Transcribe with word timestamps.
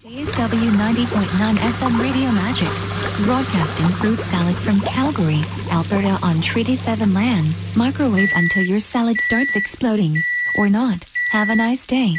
JSW 0.00 0.70
90.9 0.78 1.56
FM 1.56 2.00
Radio 2.00 2.30
Magic. 2.30 2.68
Broadcasting 3.26 3.88
fruit 3.96 4.20
salad 4.20 4.54
from 4.54 4.80
Calgary, 4.82 5.42
Alberta 5.72 6.16
on 6.22 6.40
Treaty 6.40 6.76
7 6.76 7.12
land. 7.12 7.48
Microwave 7.74 8.30
until 8.36 8.62
your 8.62 8.78
salad 8.78 9.20
starts 9.20 9.56
exploding. 9.56 10.16
Or 10.56 10.68
not. 10.68 11.04
Have 11.32 11.50
a 11.50 11.56
nice 11.56 11.84
day. 11.84 12.14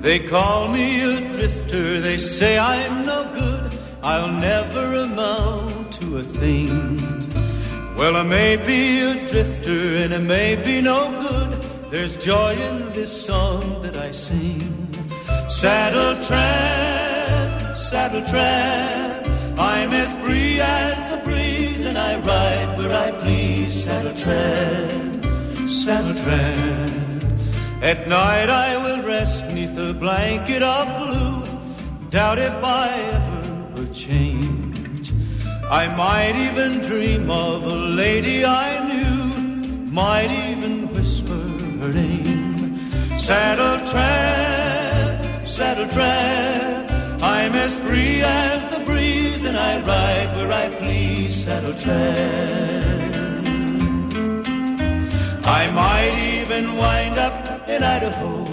They 0.00 0.18
call 0.18 0.66
me 0.66 1.00
a 1.00 1.32
drifter, 1.32 2.00
they 2.00 2.18
say 2.18 2.58
I'm 2.58 3.06
no 3.06 3.22
good, 3.32 3.78
I'll 4.02 4.32
never 4.32 4.94
amount 5.04 5.92
to 5.92 6.16
a 6.16 6.22
thing. 6.22 7.21
Well, 7.96 8.16
I 8.16 8.22
may 8.22 8.56
be 8.56 9.00
a 9.00 9.26
drifter 9.26 9.96
and 10.02 10.14
I 10.14 10.18
may 10.18 10.56
be 10.56 10.80
no 10.80 11.10
good, 11.20 11.62
there's 11.90 12.16
joy 12.16 12.54
in 12.68 12.92
this 12.92 13.12
song 13.26 13.82
that 13.82 13.96
I 13.96 14.10
sing. 14.10 14.88
Saddle 15.48 16.22
tramp, 16.24 17.76
saddle 17.76 18.24
tramp, 18.24 19.28
I'm 19.58 19.90
as 19.92 20.10
free 20.24 20.60
as 20.60 21.12
the 21.12 21.18
breeze 21.22 21.84
and 21.84 21.98
I 21.98 22.18
ride 22.18 22.78
where 22.78 22.92
I 22.92 23.12
please. 23.22 23.84
Saddle 23.84 24.14
tramp, 24.14 25.24
saddle 25.70 26.14
tramp. 26.24 27.24
At 27.82 28.08
night 28.08 28.48
I 28.48 28.76
will 28.82 29.02
rest 29.02 29.44
neath 29.52 29.76
a 29.78 29.92
blanket 29.92 30.62
of 30.62 30.86
blue. 30.98 32.10
Doubt 32.10 32.38
if 32.38 32.64
I 32.64 32.88
ever 33.16 33.64
will 33.74 33.92
change. 33.92 34.51
I 35.72 35.88
might 35.88 36.36
even 36.36 36.80
dream 36.82 37.30
of 37.30 37.64
a 37.64 37.74
lady 37.74 38.44
I 38.44 38.70
knew. 38.88 39.90
Might 39.90 40.30
even 40.30 40.92
whisper 40.92 41.32
her 41.80 41.90
name. 41.90 42.76
Saddle 43.18 43.80
oh, 43.80 43.86
tramp, 43.90 45.48
saddle 45.48 45.86
oh, 45.86 45.94
tramp. 45.94 46.92
I'm 47.22 47.54
as 47.54 47.78
free 47.80 48.20
as 48.20 48.66
the 48.66 48.84
breeze, 48.84 49.46
and 49.46 49.56
I 49.56 49.80
ride 49.80 50.36
where 50.36 50.52
I 50.52 50.68
please. 50.76 51.42
Saddle 51.42 51.72
oh, 51.74 51.78
tramp. 51.78 53.02
I 55.46 55.70
might 55.70 56.14
even 56.36 56.76
wind 56.76 57.18
up 57.18 57.66
in 57.66 57.82
Idaho 57.82 58.44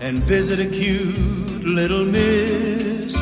and 0.00 0.18
visit 0.18 0.58
a 0.58 0.66
cute 0.66 1.64
little 1.64 2.04
miss, 2.04 3.14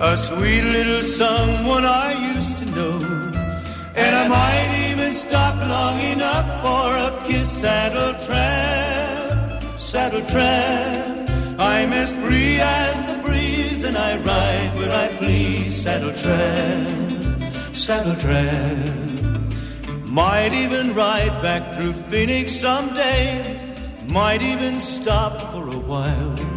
a 0.00 0.16
sweet 0.16 0.62
little 0.62 1.02
someone 1.02 1.84
I 1.84 2.34
used 2.34 2.58
to 2.58 2.66
know. 2.66 2.98
And 3.94 4.14
I 4.14 4.28
might 4.28 4.90
even 4.90 5.12
stop 5.12 5.56
long 5.66 6.00
enough 6.00 6.46
for 6.62 6.86
a 7.06 7.26
kiss. 7.26 7.50
Saddle 7.50 8.14
tramp, 8.24 9.80
saddle 9.80 10.24
tramp. 10.26 11.30
I'm 11.58 11.92
as 11.92 12.14
free 12.16 12.60
as 12.60 13.12
the 13.12 13.22
breeze, 13.22 13.84
and 13.84 13.96
I 13.96 14.18
ride 14.18 14.72
where 14.76 14.92
I 14.92 15.08
please. 15.16 15.74
Saddle 15.82 16.12
tramp, 16.12 17.42
saddle 17.74 18.16
tramp. 18.16 19.54
Might 20.04 20.52
even 20.52 20.94
ride 20.94 21.42
back 21.42 21.74
through 21.74 21.94
Phoenix 21.94 22.52
someday. 22.52 23.60
Might 24.08 24.42
even 24.42 24.78
stop 24.78 25.52
for 25.52 25.66
a 25.68 25.78
while. 25.78 26.55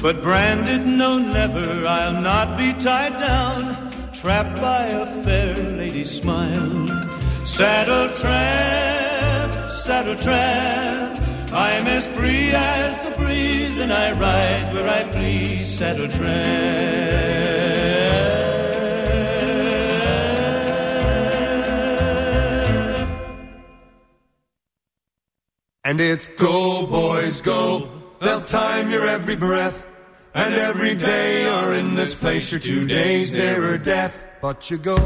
But 0.00 0.22
branded, 0.22 0.86
no, 0.86 1.18
never, 1.18 1.84
I'll 1.84 2.22
not 2.22 2.56
be 2.56 2.72
tied 2.72 3.18
down, 3.18 4.12
trapped 4.12 4.60
by 4.60 4.84
a 4.86 5.04
fair 5.24 5.56
lady's 5.56 6.08
smile. 6.08 6.86
Saddle 7.44 8.08
tramp, 8.14 9.68
saddle 9.68 10.14
tramp, 10.14 11.20
I'm 11.52 11.88
as 11.88 12.08
free 12.12 12.50
as 12.52 13.08
the 13.08 13.16
breeze, 13.16 13.80
and 13.80 13.92
I 13.92 14.12
ride 14.12 14.72
where 14.72 14.88
I 14.88 15.02
please. 15.10 15.66
Saddle 15.66 16.08
tramp. 16.08 17.18
And 25.84 26.00
it's 26.00 26.28
go, 26.28 26.86
boys, 26.86 27.40
go. 27.40 27.88
They'll 28.20 28.42
time 28.42 28.90
your 28.90 29.06
every 29.06 29.34
breath. 29.34 29.87
And 30.34 30.54
every 30.54 30.94
day 30.94 31.44
you're 31.44 31.74
in 31.74 31.94
this 31.94 32.14
place, 32.14 32.50
you're 32.50 32.60
two 32.60 32.86
days 32.86 33.32
nearer 33.32 33.78
death. 33.78 34.22
But 34.40 34.70
you 34.70 34.78
go. 34.78 34.96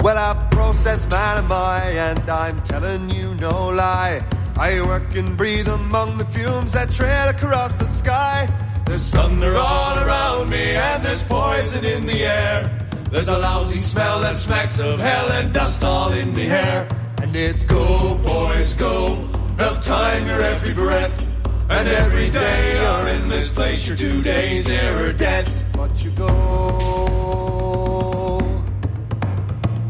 Well, 0.00 0.18
a 0.18 0.48
process 0.50 1.08
man 1.10 1.38
am 1.38 1.50
I, 1.50 1.80
and 1.96 2.30
I'm 2.30 2.62
telling 2.62 3.10
you 3.10 3.34
no 3.36 3.68
lie. 3.70 4.22
I 4.56 4.80
work 4.86 5.16
and 5.16 5.36
breathe 5.36 5.68
among 5.68 6.18
the 6.18 6.24
fumes 6.26 6.72
that 6.72 6.92
trail 6.92 7.28
across 7.28 7.74
the 7.74 7.86
sky. 7.86 8.48
There's 8.86 9.10
thunder 9.10 9.54
all 9.56 9.98
around 9.98 10.50
me, 10.50 10.76
and 10.76 11.02
there's 11.02 11.22
poison 11.22 11.84
in 11.84 12.06
the 12.06 12.24
air. 12.24 12.86
There's 13.10 13.28
a 13.28 13.38
lousy 13.38 13.80
smell 13.80 14.20
that 14.20 14.36
smacks 14.36 14.78
of 14.78 15.00
hell 15.00 15.32
and 15.32 15.52
dust 15.52 15.82
all 15.82 16.12
in 16.12 16.34
the 16.34 16.46
air. 16.48 16.88
It's 17.36 17.64
go, 17.64 18.16
boys, 18.22 18.74
go. 18.74 19.16
They'll 19.56 19.80
time 19.80 20.24
your 20.24 20.40
every 20.40 20.72
breath. 20.72 21.26
And 21.68 21.88
every 21.88 22.28
day 22.30 22.80
you're 22.80 23.08
in 23.16 23.28
this 23.28 23.50
place, 23.50 23.88
you're 23.88 23.96
two 23.96 24.22
days 24.22 24.68
nearer 24.68 25.12
death. 25.12 25.52
But 25.72 26.04
you 26.04 26.12
go. 26.12 26.28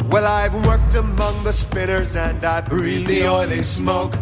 Well, 0.08 0.24
I've 0.26 0.54
worked 0.64 0.94
among 0.94 1.44
the 1.44 1.52
spinners 1.52 2.16
and 2.16 2.42
I 2.42 2.62
breathe 2.62 3.06
the 3.08 3.28
oily 3.28 3.62
smoke. 3.62 4.14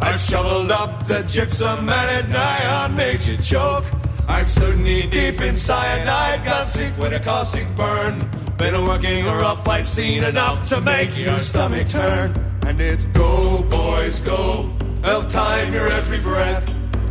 I've 0.00 0.18
shoveled 0.18 0.70
up 0.70 1.06
the 1.06 1.22
gypsum 1.24 1.80
and 1.80 1.90
at 1.90 2.30
nigh 2.30 2.96
made 2.96 3.20
you 3.26 3.36
choke. 3.36 3.84
I've 4.26 4.50
stood 4.50 4.78
knee 4.78 5.06
deep 5.06 5.42
in 5.42 5.58
cyanide, 5.58 6.46
got 6.46 6.66
sick 6.68 6.96
with 6.96 7.12
a 7.12 7.20
caustic 7.22 7.66
burn. 7.76 8.26
Been 8.56 8.72
working 8.86 9.26
rough 9.26 9.66
fight, 9.66 9.86
seen 9.86 10.24
enough 10.24 10.66
to 10.70 10.80
make 10.80 11.14
your 11.18 11.36
stomach 11.36 11.86
turn. 11.86 12.49
And 12.66 12.80
it's 12.80 13.06
go, 13.06 13.62
boys, 13.70 14.20
go. 14.20 14.70
They'll 15.02 15.28
time 15.28 15.72
your 15.72 15.88
every 15.88 16.20
breath. 16.20 16.68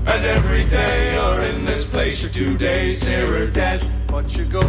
And 0.07 0.25
every 0.25 0.65
day 0.69 1.13
you're 1.13 1.43
in 1.51 1.65
this 1.65 1.85
place, 1.85 2.21
you're 2.21 2.31
two 2.31 2.57
days 2.57 3.03
nearer 3.03 3.47
death. 3.47 3.83
But 4.07 4.35
you 4.37 4.45
go. 4.45 4.65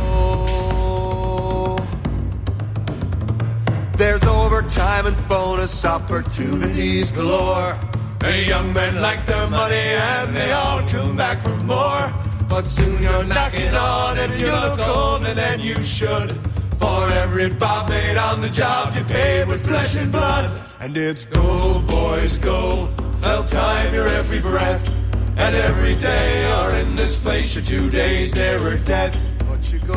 There's 3.97 4.25
overtime 4.25 5.07
and 5.07 5.29
bonus 5.29 5.85
opportunities 5.85 7.11
galore. 7.11 7.79
The 8.19 8.45
young 8.47 8.73
men 8.73 9.01
like 9.01 9.25
their 9.27 9.49
money 9.49 9.75
and 9.75 10.37
they 10.37 10.53
all 10.53 10.81
come 10.89 11.17
back 11.17 11.39
for 11.39 11.57
more. 11.65 12.13
But 12.49 12.67
soon 12.67 13.03
you're 13.03 13.25
knocking 13.25 13.75
on 13.75 14.19
and 14.19 14.33
you 14.41 14.47
look 14.47 14.81
older 14.89 15.35
than 15.35 15.61
you 15.61 15.83
should. 15.83 16.33
For 16.79 17.11
every 17.13 17.51
bob 17.51 17.91
made 17.91 18.17
on 18.17 18.41
the 18.41 18.49
job 18.49 18.95
you 18.97 19.05
paid 19.05 19.47
with 19.47 19.67
flesh 19.67 19.97
and 19.97 20.11
blood. 20.11 20.70
And 20.83 20.97
it's 20.97 21.27
go, 21.27 21.79
boys, 21.87 22.39
go. 22.39 22.87
They'll 23.21 23.45
time 23.45 23.93
your 23.93 24.09
every 24.09 24.41
breath. 24.41 24.89
And 25.37 25.55
every 25.55 25.95
day 25.97 26.49
you're 26.49 26.75
in 26.81 26.97
this 26.97 27.19
place, 27.19 27.55
you're 27.55 27.63
two 27.63 27.91
days 27.91 28.35
nearer 28.35 28.79
death. 28.79 29.15
But 29.47 29.71
you 29.71 29.79
go. 29.81 29.95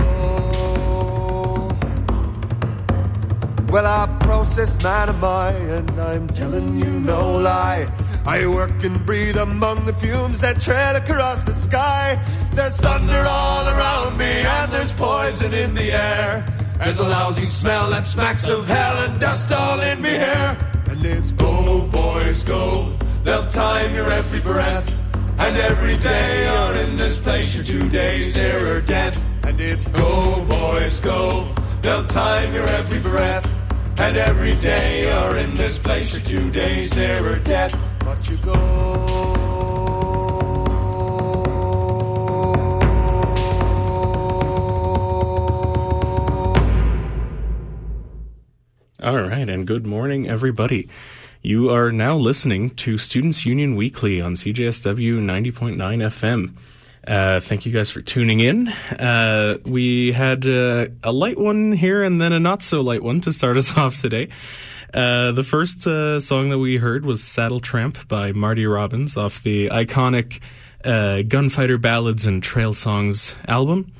Well, 3.71 3.87
I 3.87 4.05
process 4.23 4.83
man 4.83 5.07
am 5.07 5.23
I, 5.23 5.51
and 5.51 5.89
I'm 6.01 6.27
telling 6.27 6.75
you 6.75 6.99
no 6.99 7.37
lie. 7.37 7.87
I 8.25 8.45
work 8.45 8.83
and 8.83 9.05
breathe 9.05 9.37
among 9.37 9.85
the 9.85 9.93
fumes 9.93 10.41
that 10.41 10.59
trail 10.59 10.97
across 10.97 11.43
the 11.43 11.55
sky. 11.55 12.21
There's 12.51 12.75
thunder 12.75 13.23
all 13.25 13.67
around 13.69 14.17
me, 14.17 14.25
and 14.25 14.71
there's 14.71 14.91
poison 14.91 15.53
in 15.53 15.73
the 15.75 15.93
air. 15.93 16.45
There's 16.77 16.99
a 16.99 17.03
lousy 17.03 17.47
smell 17.47 17.89
that 17.91 18.05
smacks 18.05 18.49
of 18.49 18.67
hell 18.67 18.97
and 19.09 19.19
dust 19.19 19.49
all 19.53 19.79
in 19.79 20.01
me 20.01 20.09
hair. 20.09 20.72
And 20.93 21.07
it's 21.07 21.31
go, 21.31 21.87
boys, 21.87 22.43
go. 22.43 22.95
They'll 23.23 23.47
time 23.47 23.95
your 23.95 24.11
every 24.11 24.41
breath. 24.41 24.87
And 25.39 25.57
every 25.57 25.97
day 25.97 26.45
you're 26.45 26.85
in 26.85 26.97
this 26.97 27.19
place, 27.19 27.55
you're 27.55 27.65
two 27.65 27.89
days 27.89 28.35
nearer 28.35 28.79
death. 28.79 29.19
And 29.43 29.59
it's 29.59 29.87
go, 29.87 30.45
boys, 30.47 30.99
go. 30.99 31.51
They'll 31.81 32.05
time 32.05 32.53
your 32.53 32.67
every 32.67 32.99
breath. 32.99 33.49
And 33.99 34.17
every 34.17 34.53
day 34.61 35.09
you're 35.09 35.37
in 35.37 35.55
this 35.55 35.79
place, 35.79 36.13
you're 36.13 36.21
two 36.21 36.51
days 36.51 36.95
nearer 36.95 37.39
death. 37.39 37.75
But 38.05 38.29
you 38.29 38.37
go. 38.37 39.52
All 49.03 49.21
right, 49.21 49.49
and 49.49 49.67
good 49.67 49.85
morning, 49.85 50.29
everybody. 50.29 50.87
You 51.41 51.69
are 51.71 51.91
now 51.91 52.15
listening 52.15 52.69
to 52.75 52.97
Students 52.97 53.45
Union 53.45 53.75
Weekly 53.75 54.21
on 54.21 54.35
CJSW 54.35 55.19
90.9 55.19 55.75
FM. 55.75 56.53
Uh, 57.05 57.41
thank 57.41 57.65
you 57.65 57.73
guys 57.73 57.89
for 57.89 58.01
tuning 58.01 58.39
in. 58.39 58.69
Uh, 58.69 59.57
we 59.65 60.13
had 60.13 60.47
uh, 60.47 60.87
a 61.03 61.11
light 61.11 61.37
one 61.37 61.73
here 61.73 62.01
and 62.01 62.21
then 62.21 62.31
a 62.31 62.39
not 62.39 62.63
so 62.63 62.79
light 62.79 63.03
one 63.03 63.19
to 63.19 63.33
start 63.33 63.57
us 63.57 63.73
off 63.77 63.99
today. 63.99 64.29
Uh, 64.93 65.33
the 65.33 65.43
first 65.43 65.85
uh, 65.85 66.21
song 66.21 66.49
that 66.51 66.59
we 66.59 66.77
heard 66.77 67.05
was 67.05 67.21
Saddle 67.21 67.59
Tramp 67.59 68.07
by 68.07 68.31
Marty 68.31 68.65
Robbins 68.65 69.17
off 69.17 69.43
the 69.43 69.67
iconic 69.67 70.39
uh, 70.85 71.23
Gunfighter 71.23 71.77
Ballads 71.77 72.25
and 72.25 72.41
Trail 72.41 72.73
Songs 72.73 73.35
album. 73.49 73.91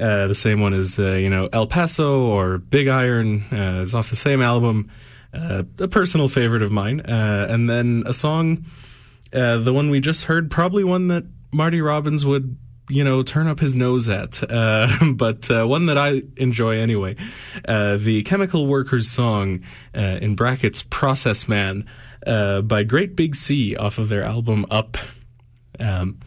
The 0.00 0.34
same 0.34 0.60
one 0.60 0.74
as, 0.74 0.98
you 0.98 1.30
know, 1.30 1.48
El 1.52 1.66
Paso 1.66 2.20
or 2.20 2.58
Big 2.58 2.88
Iron 2.88 3.42
is 3.52 3.94
off 3.94 4.10
the 4.10 4.16
same 4.16 4.42
album. 4.42 4.90
a 5.32 5.64
personal 5.88 6.28
favorite 6.28 6.62
of 6.62 6.72
mine. 6.72 7.00
and 7.00 7.68
then 7.68 8.04
a 8.06 8.12
song, 8.12 8.64
the 9.30 9.72
one 9.72 9.90
we 9.90 10.00
just 10.00 10.24
heard, 10.24 10.50
probably 10.50 10.84
one 10.84 11.08
that 11.08 11.24
Marty 11.52 11.80
Robbins 11.80 12.24
would 12.24 12.56
you 12.90 13.04
know, 13.04 13.22
turn 13.22 13.46
up 13.46 13.60
his 13.60 13.76
nose 13.76 14.08
at, 14.08 14.42
uh, 14.50 14.88
but 15.14 15.50
uh, 15.50 15.64
one 15.64 15.86
that 15.86 15.96
I 15.96 16.22
enjoy 16.36 16.78
anyway. 16.78 17.16
Uh, 17.66 17.96
the 17.96 18.22
Chemical 18.24 18.66
Workers 18.66 19.08
song, 19.08 19.62
uh, 19.96 20.18
in 20.20 20.34
brackets, 20.34 20.82
Process 20.90 21.48
Man, 21.48 21.88
uh, 22.26 22.60
by 22.62 22.82
Great 22.82 23.14
Big 23.16 23.36
Sea 23.36 23.76
off 23.76 23.98
of 23.98 24.08
their 24.08 24.24
album 24.24 24.66
Up. 24.70 24.98
Um, 25.78 26.18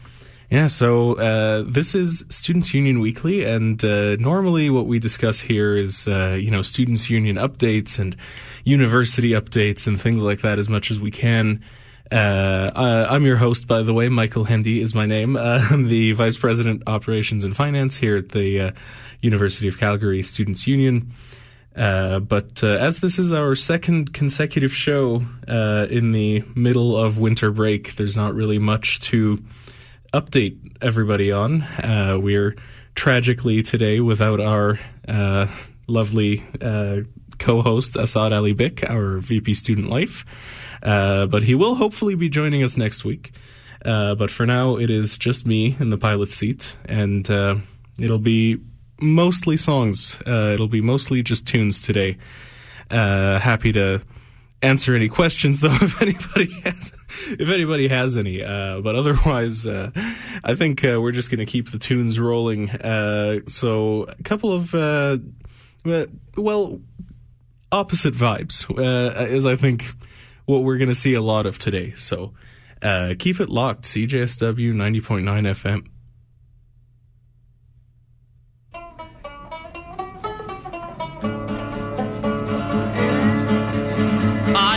yeah, 0.50 0.66
so 0.66 1.14
uh, 1.14 1.64
this 1.66 1.94
is 1.94 2.24
Students 2.28 2.74
Union 2.74 3.00
Weekly, 3.00 3.44
and 3.44 3.82
normally 4.20 4.70
what 4.70 4.86
we 4.86 4.98
discuss 4.98 5.40
here 5.40 5.76
is, 5.76 6.06
you 6.06 6.50
know, 6.50 6.62
Students 6.62 7.10
Union 7.10 7.36
updates 7.36 7.98
and 7.98 8.16
university 8.64 9.30
updates 9.30 9.86
and 9.86 10.00
things 10.00 10.22
like 10.22 10.40
that 10.40 10.58
as 10.58 10.68
much 10.68 10.90
as 10.90 11.00
we 11.00 11.10
can. 11.10 11.62
Uh, 12.10 13.06
I'm 13.08 13.24
your 13.24 13.36
host, 13.36 13.66
by 13.66 13.82
the 13.82 13.94
way. 13.94 14.08
Michael 14.08 14.44
Hendy 14.44 14.80
is 14.80 14.94
my 14.94 15.06
name. 15.06 15.36
Uh, 15.44 15.66
I'm 15.70 15.88
the 15.88 16.12
Vice 16.12 16.38
President, 16.38 16.82
Operations 16.86 17.44
and 17.44 17.54
Finance 17.54 17.98
here 17.98 18.16
at 18.16 18.30
the 18.30 18.60
uh, 18.60 18.70
University 19.20 19.68
of 19.68 19.78
Calgary 19.78 20.22
Students 20.22 20.66
Union. 20.66 21.12
Uh, 21.76 22.18
but 22.20 22.64
uh, 22.64 22.68
as 22.68 23.00
this 23.00 23.18
is 23.18 23.30
our 23.30 23.54
second 23.54 24.14
consecutive 24.14 24.72
show 24.72 25.22
uh, 25.46 25.86
in 25.90 26.12
the 26.12 26.42
middle 26.54 26.96
of 26.96 27.18
winter 27.18 27.50
break, 27.50 27.96
there's 27.96 28.16
not 28.16 28.34
really 28.34 28.58
much 28.58 29.00
to 29.00 29.38
update 30.14 30.76
everybody 30.80 31.32
on. 31.32 31.64
we're 32.22 32.56
tragically 32.94 33.62
today 33.62 34.00
without 34.00 34.40
our 34.40 34.78
lovely 35.86 36.44
co-host 37.38 37.96
Assad 37.96 38.32
Ali 38.32 38.54
Bik, 38.54 38.88
our 38.88 39.18
VP 39.18 39.54
Student 39.54 39.90
Life. 39.90 40.24
Uh, 40.82 41.26
but 41.26 41.42
he 41.42 41.54
will 41.54 41.74
hopefully 41.74 42.14
be 42.14 42.28
joining 42.28 42.62
us 42.62 42.76
next 42.76 43.04
week. 43.04 43.32
Uh, 43.84 44.14
but 44.14 44.30
for 44.30 44.46
now, 44.46 44.76
it 44.76 44.90
is 44.90 45.18
just 45.18 45.46
me 45.46 45.76
in 45.78 45.90
the 45.90 45.98
pilot 45.98 46.30
seat, 46.30 46.76
and 46.86 47.30
uh, 47.30 47.56
it'll 47.98 48.18
be 48.18 48.58
mostly 49.00 49.56
songs. 49.56 50.18
Uh, 50.26 50.52
it'll 50.54 50.68
be 50.68 50.80
mostly 50.80 51.22
just 51.22 51.46
tunes 51.46 51.82
today. 51.82 52.16
Uh, 52.90 53.38
happy 53.38 53.72
to 53.72 54.00
answer 54.64 54.94
any 54.94 55.08
questions 55.08 55.60
though 55.60 55.68
if 55.80 56.00
anybody 56.00 56.50
has 56.62 56.92
if 57.28 57.48
anybody 57.48 57.88
has 57.88 58.16
any 58.16 58.42
uh, 58.42 58.80
but 58.80 58.94
otherwise 58.94 59.66
uh, 59.66 59.90
i 60.42 60.54
think 60.54 60.84
uh, 60.84 61.00
we're 61.00 61.12
just 61.12 61.30
going 61.30 61.38
to 61.38 61.46
keep 61.46 61.70
the 61.70 61.78
tunes 61.78 62.18
rolling 62.18 62.70
so 63.48 64.06
a 64.08 64.22
couple 64.22 64.52
of 64.52 64.72
well 66.36 66.80
opposite 67.70 68.14
vibes 68.14 68.66
is 69.30 69.46
i 69.46 69.56
think 69.56 69.94
what 70.46 70.62
we're 70.62 70.76
going 70.76 70.88
to 70.88 70.94
see 70.94 71.14
a 71.14 71.22
lot 71.22 71.46
of 71.46 71.58
today. 71.58 71.92
So 71.92 72.34
uh, 72.82 73.14
keep 73.18 73.40
it 73.40 73.48
locked. 73.48 73.84
CJSW 73.84 74.72
90.9 74.72 75.22
FM. 75.22 75.86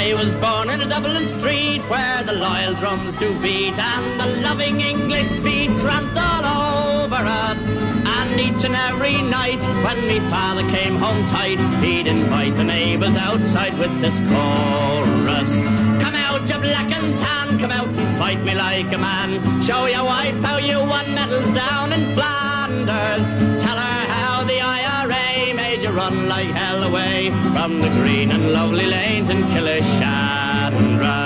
I 0.07 0.13
was 0.13 0.35
born 0.35 0.69
in 0.69 0.79
a 0.79 0.87
Dublin 0.87 1.25
street 1.25 1.81
where 1.89 2.23
the 2.23 2.31
loyal 2.31 2.73
drums 2.75 3.13
do 3.15 3.37
beat 3.41 3.77
and 3.77 4.17
the 4.17 4.41
loving 4.41 4.79
English 4.79 5.27
feet 5.43 5.77
tramped 5.79 6.17
all 6.17 7.03
over 7.03 7.15
us. 7.15 7.73
And 7.73 8.39
each 8.39 8.63
and 8.63 8.73
every 8.73 9.21
night 9.21 9.59
when 9.83 9.99
me 10.07 10.19
father 10.31 10.61
came 10.69 10.95
home 10.95 11.27
tight, 11.27 11.59
he'd 11.83 12.07
invite 12.07 12.55
the 12.55 12.63
neighbours 12.63 13.17
outside 13.17 13.77
with 13.77 13.93
this 13.99 14.17
chorus. 14.31 15.51
Come 16.01 16.15
out, 16.15 16.47
you 16.49 16.57
black 16.57 16.89
and 16.89 17.19
tan, 17.19 17.59
come 17.59 17.71
out 17.71 17.89
fight 18.17 18.41
me 18.45 18.55
like 18.55 18.91
a 18.93 18.97
man. 18.97 19.61
Show 19.61 19.87
your 19.87 20.05
wife 20.05 20.41
how 20.41 20.57
you 20.57 20.79
won 20.79 21.13
medals 21.15 21.51
down 21.51 21.91
in 21.91 22.15
Flanders. 22.15 23.56
Run 26.09 26.27
like 26.27 26.47
hell 26.47 26.83
away 26.83 27.29
from 27.53 27.79
the 27.79 27.89
green 27.99 28.31
and 28.31 28.51
lovely 28.51 28.85
lanes 28.85 29.29
in 29.29 29.37
Killeshandra. 29.51 31.17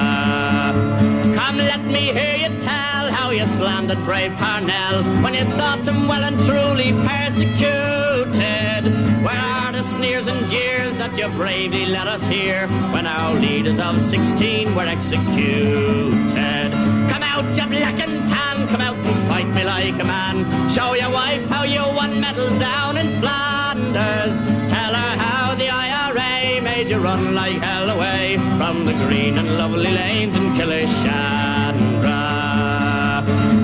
Come, 1.36 1.58
let 1.58 1.84
me 1.86 2.12
hear 2.18 2.38
you 2.44 2.62
tell 2.62 3.12
how 3.12 3.30
you 3.30 3.46
slandered 3.58 4.04
brave 4.06 4.34
Parnell 4.34 5.04
when 5.24 5.34
you 5.34 5.46
thought 5.58 5.88
him 5.88 6.08
well 6.08 6.24
and 6.24 6.38
truly 6.48 6.94
persecuted. 7.08 8.84
Where 9.26 9.46
are 9.60 9.72
the 9.72 9.84
sneers 9.84 10.28
and 10.28 10.50
jeers 10.50 10.98
that 10.98 11.16
you 11.18 11.28
bravely 11.30 11.86
let 11.86 12.08
us 12.08 12.24
hear 12.24 12.68
when 12.94 13.06
our 13.06 13.34
leaders 13.36 13.80
of 13.80 14.02
16 14.02 14.74
were 14.76 14.88
executed? 14.98 16.72
Come 17.12 17.24
out, 17.34 17.46
you 17.58 17.68
black 17.68 18.00
and 18.06 18.18
tan, 18.32 18.68
come 18.68 18.82
out 18.82 18.98
and 18.98 19.28
fight 19.28 19.48
me 19.56 19.64
like 19.64 20.00
a 20.02 20.06
man. 20.06 20.38
Show 20.72 20.94
your 20.94 21.12
wife 21.12 21.48
how 21.50 21.64
you 21.64 21.84
won 21.96 22.20
medals 22.20 22.56
down 22.58 22.98
in 22.98 23.20
Flanders. 23.20 23.61
Tell 23.72 24.94
her 24.94 25.18
how 25.18 25.56
the 25.56 25.70
IRA 25.70 26.62
made 26.62 26.90
you 26.90 26.98
run 26.98 27.34
like 27.34 27.62
hell 27.62 27.90
away 27.90 28.36
from 28.58 28.84
the 28.84 28.92
green 28.92 29.38
and 29.38 29.58
lovely 29.58 29.92
lanes 29.92 30.36
in 30.36 30.44
Killeshandra. 30.58 32.20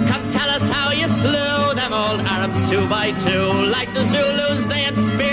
Come 0.07 0.31
tell 0.31 0.49
us 0.49 0.65
how 0.69 0.91
you 0.91 1.09
slew 1.09 1.73
them 1.75 1.91
old 1.91 2.21
Arabs 2.21 2.69
two 2.69 2.87
by 2.87 3.11
two. 3.19 3.51
Like 3.69 3.93
the 3.93 4.05
Zulus, 4.05 4.65
they 4.67 4.83
had 4.83 4.95
and 4.95 5.26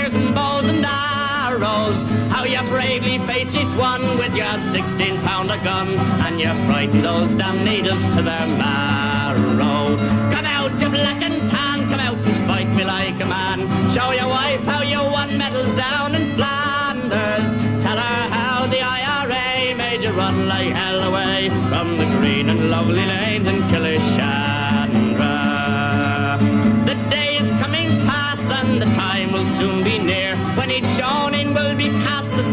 arrows. 1.55 2.03
How 2.31 2.43
you 2.43 2.61
bravely 2.69 3.17
face 3.19 3.55
each 3.55 3.73
one 3.75 4.01
with 4.17 4.35
your 4.35 4.57
16 4.57 5.21
pounder 5.21 5.57
gun. 5.63 5.87
And 6.25 6.39
you 6.39 6.51
frighten 6.67 7.01
those 7.01 7.33
damn 7.35 7.63
natives 7.63 8.05
to 8.15 8.21
their 8.21 8.47
marrow. 8.47 9.95
Come 10.33 10.45
out, 10.45 10.79
you 10.81 10.89
black 10.89 11.21
and 11.21 11.39
tan, 11.49 11.87
come 11.89 11.99
out 11.99 12.17
and 12.17 12.47
fight 12.47 12.69
me 12.75 12.83
like 12.83 13.19
a 13.21 13.25
man. 13.25 13.59
Show 13.91 14.11
your 14.11 14.27
wife 14.27 14.63
how 14.63 14.81
you 14.81 14.99
won 14.99 15.37
medals 15.37 15.73
down 15.73 16.15
in 16.15 16.35
Flanders. 16.35 17.49
Tell 17.83 17.97
her 17.97 18.21
how 18.37 18.67
the 18.67 18.81
IRA 18.81 19.75
made 19.75 20.03
you 20.03 20.11
run 20.11 20.47
like 20.47 20.73
hell 20.73 21.01
away 21.09 21.49
from 21.69 21.97
the 21.97 22.05
green 22.17 22.49
and 22.49 22.69
lovely 22.69 23.05
lanes 23.05 23.47
in 23.47 23.57
Killeshandra. 23.69 25.35
The 26.85 26.95
day 27.09 27.37
is 27.37 27.49
coming 27.61 27.89
past 28.07 28.47
and 28.59 28.81
the 28.81 28.89
time 28.95 29.31
will 29.31 29.45
soon 29.45 29.83
be 29.83 29.99
near 29.99 30.35
when 30.57 30.71
each 30.71 30.95
be 30.95 31.34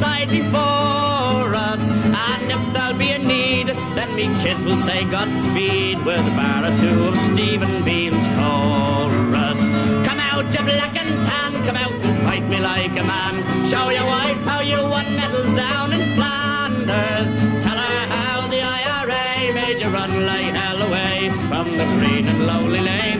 aside 0.03 0.31
before 0.31 1.55
us. 1.55 1.83
And 2.31 2.51
if 2.51 2.63
there'll 2.73 2.99
be 2.99 3.11
a 3.13 3.19
need, 3.19 3.69
then 3.97 4.15
me 4.17 4.27
kids 4.43 4.65
will 4.65 4.77
say 4.77 5.05
Godspeed 5.05 6.05
with 6.05 6.27
a 6.33 6.35
bar 6.39 6.65
or 6.69 6.75
two 6.83 6.99
of 7.11 7.17
Stephen 7.31 7.85
Behan's 7.85 8.27
chorus. 8.37 9.61
Come 10.07 10.21
out, 10.31 10.47
you 10.55 10.63
black 10.71 10.95
and 11.03 11.15
tan, 11.27 11.53
come 11.67 11.77
out 11.77 11.93
and 11.93 12.15
fight 12.25 12.45
me 12.49 12.59
like 12.61 12.95
a 13.03 13.05
man. 13.05 13.35
Show 13.71 13.91
your 13.91 14.07
wife 14.07 14.41
how 14.51 14.61
you 14.61 14.81
won 14.95 15.07
medals 15.15 15.53
down 15.55 15.93
in 15.93 16.03
Flanders. 16.17 17.31
Tell 17.65 17.79
her 17.87 18.01
how 18.17 18.49
the 18.49 18.61
IRA 18.61 19.55
made 19.55 19.81
you 19.81 19.89
run 19.89 20.27
like 20.27 20.53
hell 20.63 20.83
away 20.83 21.31
from 21.49 21.67
the 21.79 21.87
green 21.99 22.27
and 22.27 22.47
lovely 22.47 22.81
lanes 22.81 23.12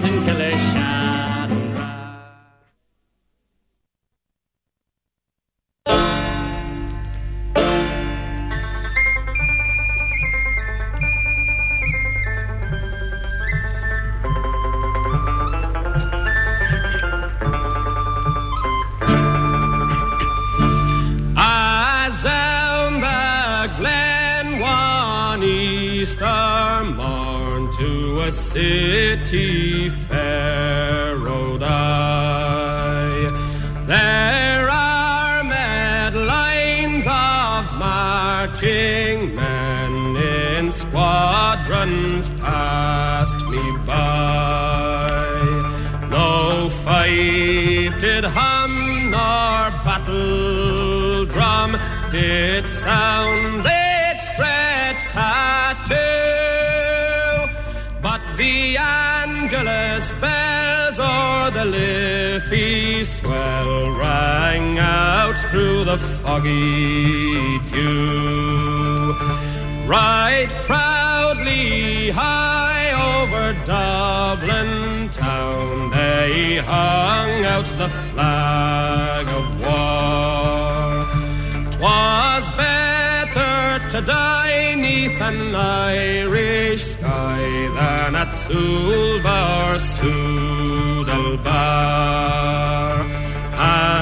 city 28.33 29.89
fair 29.91 31.17
rode 31.17 31.63
I. 31.63 33.31
There 33.87 34.69
are 34.71 35.45
mad 35.45 36.15
lines 36.15 37.05
of 37.07 37.79
marching 37.79 39.35
men 39.35 40.17
in 40.17 40.73
squadrons 40.73 42.29
passed 42.41 43.41
me 43.53 43.65
by. 43.87 45.29
No 46.09 46.69
fife 46.71 48.01
did 48.01 48.25
hum 48.25 49.11
nor 49.11 49.71
battle 49.85 51.27
drum 51.27 51.71
did 52.11 52.67
sound 52.69 53.32
through 65.53 65.85
the 65.85 65.99
foggy 65.99 67.59
dew. 67.71 69.13
Right 69.87 70.49
proudly 70.65 72.09
high 72.09 72.89
over 73.13 73.53
Dublin 73.67 75.11
town 75.11 75.91
they 75.91 76.57
hung 76.57 77.45
out 77.45 77.69
the 77.83 77.91
flag 78.09 79.27
of 79.41 79.47
war. 79.61 81.05
'Twas 81.73 82.45
better 82.57 83.57
to 83.91 83.99
die 84.01 84.75
neath 84.75 85.21
an 85.21 85.55
Irish 85.55 86.83
sky 86.95 87.43
than 87.77 88.15
at 88.23 88.31
Sulvar 88.45 89.77
Sudalbar. 89.93 91.53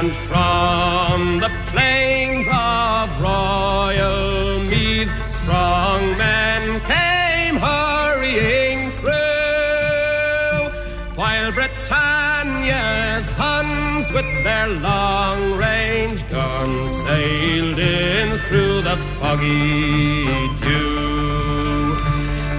And 0.01 0.13
from 0.31 1.41
the 1.41 1.51
plains 1.67 2.47
of 2.51 3.21
royal 3.21 4.61
Meath, 4.61 5.13
strong 5.31 6.17
men 6.17 6.81
came 6.93 7.57
hurrying 7.57 8.91
through, 8.93 10.71
while 11.17 11.53
Britannia's 11.53 13.29
Huns 13.29 14.11
with 14.11 14.25
their 14.43 14.69
long 14.69 15.59
range 15.59 16.27
guns 16.29 16.95
sailed 17.03 17.79
in 17.79 18.39
through 18.39 18.81
the 18.81 18.97
foggy 19.19 20.25
dew. 20.63 21.95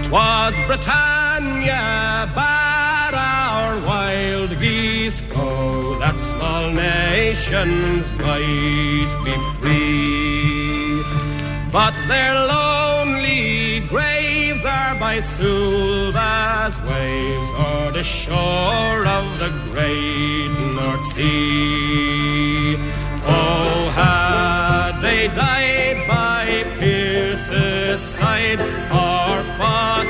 'Twas 0.03 0.55
Britannia 0.67 2.29
bade 2.35 3.15
our 3.15 3.79
wild 3.79 4.51
geese 4.59 5.21
small 6.31 6.69
nations 6.71 8.11
might 8.27 9.11
be 9.25 9.35
free. 9.57 11.03
But 11.71 11.93
their 12.07 12.33
lonely 12.33 13.81
graves 13.87 14.63
are 14.65 14.95
by 15.05 15.15
Suvla's 15.19 16.77
waves, 16.89 17.49
or 17.65 17.91
the 17.91 18.03
shore 18.03 19.01
of 19.17 19.25
the 19.41 19.51
great 19.71 20.51
North 20.77 21.05
Sea. 21.13 22.77
Oh, 23.25 23.89
had 23.95 24.93
they 25.05 25.27
died 25.29 25.99
by 26.07 26.43
Pearse's 26.79 28.01
side, 28.01 28.59
or 28.59 29.33
fought 29.57 30.09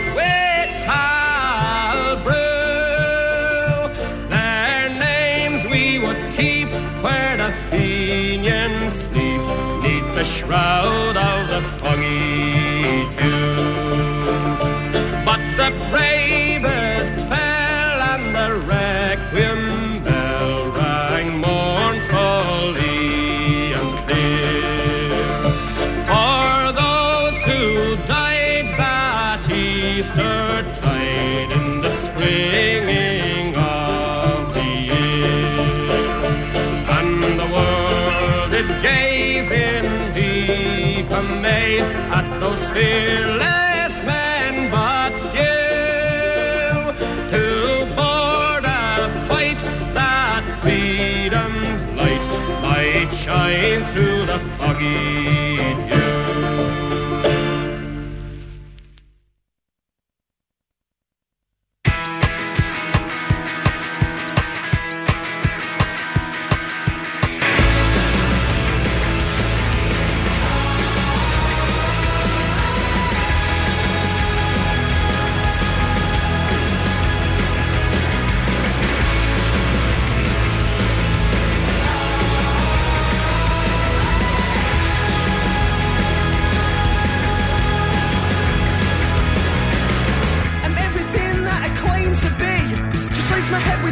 the 10.51 11.15
of 11.15 11.47
the 11.47 11.61
foggy 11.79 13.05
dew. 13.15 13.90
At 42.77 43.40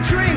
dream 0.04 0.29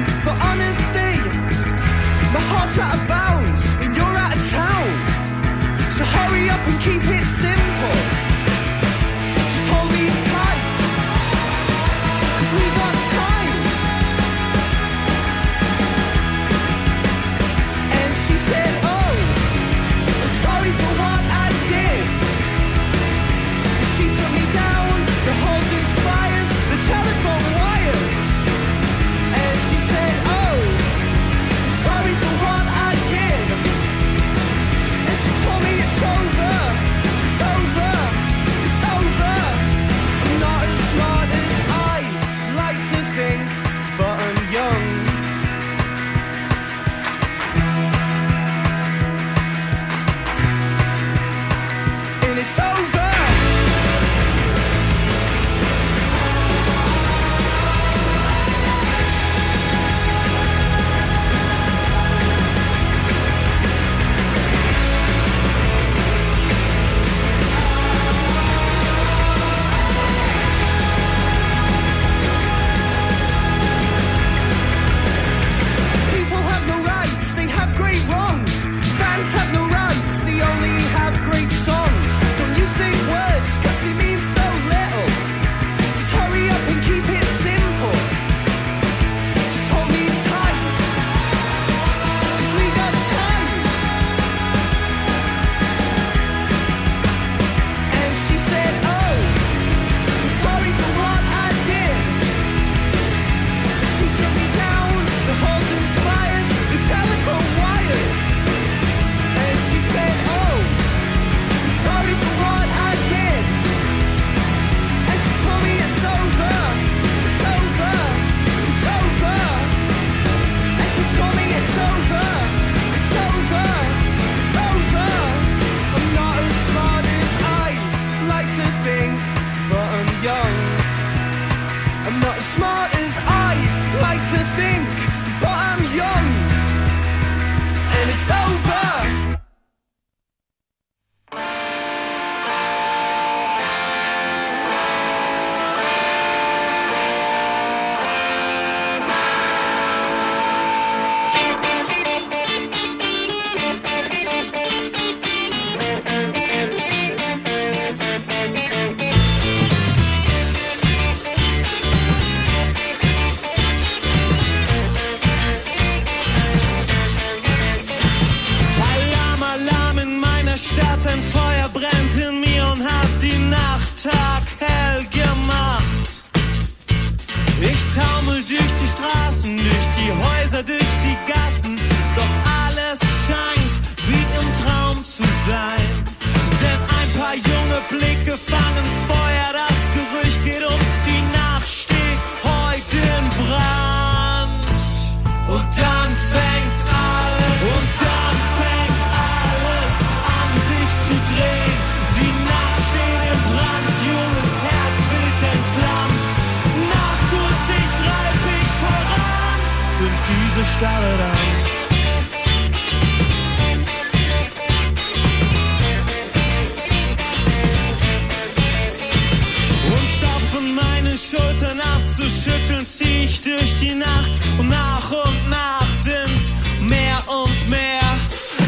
die 223.82 223.94
Nacht 223.94 224.32
und 224.58 224.68
nach 224.68 225.10
und 225.24 225.48
nach 225.48 225.92
sind's 225.92 226.52
mehr 226.80 227.18
und 227.28 227.68
mehr. 227.68 228.18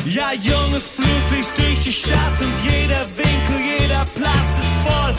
Ja, 0.07 0.33
junges 0.33 0.89
Blut 0.89 1.23
fließt 1.29 1.57
durch 1.57 1.81
die 1.81 1.93
Stadt 1.93 2.41
und 2.41 2.55
jeder 2.65 3.07
Winkel, 3.17 3.59
jeder 3.81 4.05
Platz 4.17 4.51
ist 4.63 4.75
voll 4.87 5.15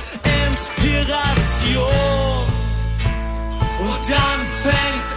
Inspiration. 0.47 1.85
Und 3.79 4.01
dann 4.09 4.39
fängt 4.63 5.14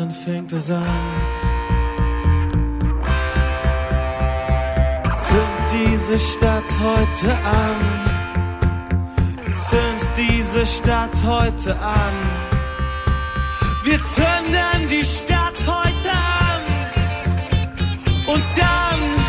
Dann 0.00 0.10
fängt 0.10 0.50
es 0.54 0.70
an. 0.70 0.84
Zünd 5.14 5.72
diese 5.72 6.18
Stadt 6.18 6.70
heute 6.80 7.36
an. 7.44 7.78
Zünd 9.52 10.08
diese 10.16 10.64
Stadt 10.64 11.22
heute 11.22 11.78
an. 11.78 12.14
Wir 13.84 14.02
zünden 14.02 14.88
die 14.88 15.04
Stadt 15.04 15.66
heute 15.66 16.10
an. 16.10 16.62
Und 18.26 18.44
dann, 18.56 19.19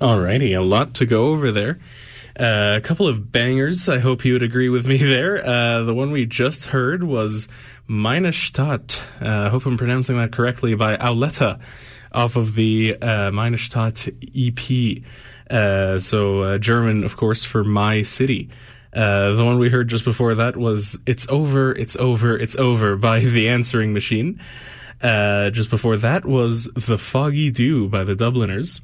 Alrighty, 0.00 0.56
a 0.56 0.62
lot 0.62 0.94
to 0.94 1.04
go 1.04 1.26
over 1.26 1.52
there. 1.52 1.78
Uh, 2.38 2.74
a 2.78 2.80
couple 2.80 3.06
of 3.06 3.30
bangers. 3.30 3.86
I 3.86 3.98
hope 3.98 4.24
you 4.24 4.32
would 4.32 4.42
agree 4.42 4.70
with 4.70 4.86
me 4.86 4.96
there. 4.96 5.46
Uh, 5.46 5.82
the 5.82 5.92
one 5.92 6.10
we 6.10 6.24
just 6.24 6.66
heard 6.66 7.04
was 7.04 7.48
Meine 7.86 8.32
Stadt. 8.32 9.02
Uh, 9.20 9.28
I 9.28 9.48
hope 9.50 9.66
I'm 9.66 9.76
pronouncing 9.76 10.16
that 10.16 10.32
correctly 10.32 10.74
by 10.74 10.96
Auletta 10.96 11.60
off 12.12 12.36
of 12.36 12.54
the 12.54 12.96
uh, 12.96 13.30
Meine 13.30 13.58
Stadt 13.58 14.08
EP. 14.34 15.02
Uh, 15.50 15.98
so 15.98 16.42
uh, 16.44 16.58
German, 16.58 17.04
of 17.04 17.18
course, 17.18 17.44
for 17.44 17.62
My 17.62 18.00
City. 18.00 18.48
Uh, 18.94 19.32
the 19.32 19.44
one 19.44 19.58
we 19.58 19.68
heard 19.68 19.88
just 19.88 20.06
before 20.06 20.34
that 20.34 20.56
was 20.56 20.96
It's 21.04 21.26
Over, 21.28 21.72
It's 21.72 21.96
Over, 21.96 22.38
It's 22.38 22.56
Over 22.56 22.96
by 22.96 23.20
The 23.20 23.50
Answering 23.50 23.92
Machine. 23.92 24.40
Uh, 25.02 25.50
just 25.50 25.68
before 25.68 25.98
that 25.98 26.24
was 26.24 26.70
The 26.74 26.96
Foggy 26.96 27.50
Dew 27.50 27.88
by 27.88 28.04
the 28.04 28.14
Dubliners. 28.14 28.80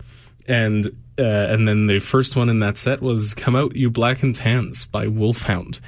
And 0.46 0.94
uh, 1.18 1.22
and 1.22 1.66
then 1.66 1.86
the 1.86 1.98
first 1.98 2.36
one 2.36 2.48
in 2.48 2.60
that 2.60 2.78
set 2.78 3.00
was 3.00 3.34
"Come 3.34 3.56
Out, 3.56 3.76
You 3.76 3.90
Black 3.90 4.22
and 4.22 4.34
Tans" 4.34 4.84
by 4.86 5.06
Wolfhound, 5.06 5.80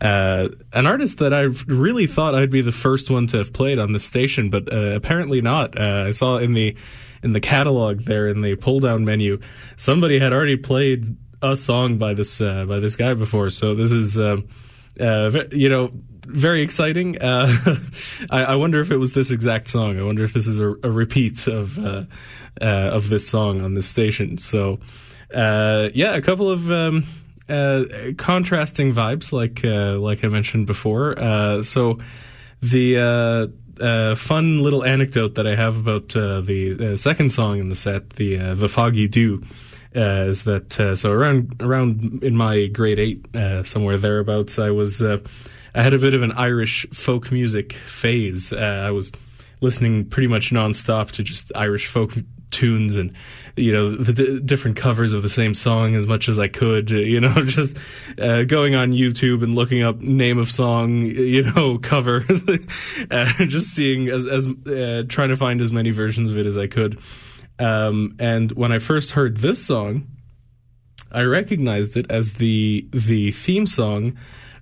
uh, 0.00 0.48
an 0.72 0.86
artist 0.86 1.18
that 1.18 1.34
I 1.34 1.42
really 1.66 2.06
thought 2.06 2.34
I'd 2.34 2.50
be 2.50 2.62
the 2.62 2.72
first 2.72 3.10
one 3.10 3.26
to 3.28 3.38
have 3.38 3.52
played 3.52 3.78
on 3.78 3.92
the 3.92 3.98
station, 3.98 4.48
but 4.48 4.72
uh, 4.72 4.94
apparently 4.94 5.40
not. 5.40 5.78
Uh, 5.78 6.04
I 6.06 6.10
saw 6.12 6.38
in 6.38 6.54
the 6.54 6.74
in 7.22 7.32
the 7.32 7.40
catalog 7.40 8.00
there 8.02 8.28
in 8.28 8.40
the 8.40 8.56
pull 8.56 8.80
down 8.80 9.04
menu, 9.04 9.40
somebody 9.76 10.18
had 10.18 10.32
already 10.32 10.56
played 10.56 11.16
a 11.42 11.56
song 11.56 11.98
by 11.98 12.14
this 12.14 12.40
uh, 12.40 12.64
by 12.64 12.80
this 12.80 12.96
guy 12.96 13.14
before. 13.14 13.50
So 13.50 13.74
this 13.74 13.92
is 13.92 14.18
uh, 14.18 14.38
uh, 14.98 15.30
you 15.52 15.68
know 15.68 15.92
very 16.32 16.62
exciting. 16.62 17.20
Uh, 17.20 17.76
I, 18.30 18.44
I 18.44 18.56
wonder 18.56 18.80
if 18.80 18.90
it 18.90 18.96
was 18.96 19.12
this 19.12 19.30
exact 19.30 19.68
song. 19.68 19.98
I 19.98 20.02
wonder 20.02 20.24
if 20.24 20.32
this 20.32 20.46
is 20.46 20.60
a, 20.60 20.68
a 20.82 20.90
repeat 20.90 21.46
of 21.46 21.78
uh, 21.78 22.04
uh, 22.60 22.64
of 22.64 23.08
this 23.08 23.28
song 23.28 23.60
on 23.60 23.74
this 23.74 23.86
station. 23.86 24.38
So 24.38 24.80
uh, 25.34 25.90
yeah, 25.94 26.14
a 26.14 26.22
couple 26.22 26.50
of. 26.50 26.70
Um, 26.70 27.06
uh, 27.48 28.12
contrasting 28.16 28.94
vibes, 28.94 29.32
like 29.32 29.64
uh, 29.64 29.98
like 29.98 30.24
I 30.24 30.28
mentioned 30.28 30.68
before. 30.68 31.16
So 31.64 31.98
the 32.62 33.50
uh, 33.80 34.14
fun 34.14 34.62
little 34.62 34.84
anecdote 34.84 35.34
that 35.36 35.46
I 35.46 35.54
have 35.54 35.76
about 35.76 36.14
uh, 36.14 36.40
the 36.42 36.92
uh, 36.92 36.96
second 36.96 37.30
song 37.30 37.58
in 37.58 37.70
the 37.70 37.74
set, 37.74 38.10
the 38.10 38.54
the 38.54 38.68
Foggy 38.68 39.08
Dew, 39.08 39.42
is 39.92 40.44
that 40.44 40.94
so 40.96 41.10
around 41.10 41.56
around 41.60 42.22
in 42.22 42.36
my 42.36 42.66
grade 42.66 42.98
eight, 42.98 43.26
somewhere 43.66 43.96
thereabouts, 43.96 44.58
I 44.58 44.70
was 44.70 45.02
I 45.74 45.82
had 45.82 45.92
a 45.94 45.98
bit 45.98 46.14
of 46.14 46.22
an 46.22 46.32
Irish 46.32 46.86
folk 46.92 47.30
music 47.32 47.74
phase. 47.86 48.52
Uh, 48.52 48.84
I 48.86 48.90
was 48.90 49.12
listening 49.60 50.06
pretty 50.06 50.26
much 50.26 50.50
nonstop 50.50 51.10
to 51.12 51.22
just 51.22 51.52
Irish 51.54 51.86
folk 51.86 52.14
tunes 52.50 52.96
and 52.96 53.12
you 53.56 53.70
know 53.72 53.90
the 53.94 54.12
d- 54.12 54.40
different 54.40 54.76
covers 54.76 55.12
of 55.12 55.22
the 55.22 55.28
same 55.28 55.54
song 55.54 55.94
as 55.94 56.04
much 56.06 56.28
as 56.28 56.38
I 56.38 56.48
could. 56.48 56.90
uh, 56.90 56.96
You 56.96 57.20
know, 57.24 57.44
just 57.44 57.76
uh, 58.18 58.42
going 58.44 58.74
on 58.74 58.90
YouTube 58.92 59.42
and 59.44 59.54
looking 59.54 59.82
up 59.82 60.00
name 60.00 60.38
of 60.38 60.50
song, 60.50 61.02
you 61.06 61.44
know, 61.44 61.78
cover, 61.82 62.24
uh, 63.10 63.32
just 63.46 63.68
seeing 63.68 64.08
as 64.08 64.26
as 64.26 64.46
uh, 64.48 65.04
trying 65.08 65.28
to 65.28 65.36
find 65.36 65.60
as 65.60 65.70
many 65.70 65.90
versions 65.90 66.30
of 66.30 66.38
it 66.38 66.46
as 66.46 66.56
I 66.56 66.66
could. 66.66 66.98
Um, 67.60 68.16
and 68.18 68.50
when 68.52 68.72
I 68.72 68.78
first 68.78 69.12
heard 69.12 69.36
this 69.36 69.64
song, 69.64 70.08
I 71.12 71.22
recognized 71.22 71.96
it 71.96 72.10
as 72.10 72.34
the 72.34 72.88
the 72.92 73.32
theme 73.32 73.66
song 73.66 74.16